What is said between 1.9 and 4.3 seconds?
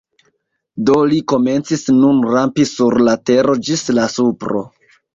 nun rampi sur la tero ĝis la